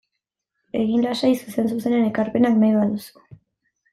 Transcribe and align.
Egin 0.79 1.03
lasai 1.07 1.29
zuzen-zuzenean 1.41 2.09
ekarpenak 2.09 2.57
nahi 2.63 2.75
baduzu. 2.79 3.25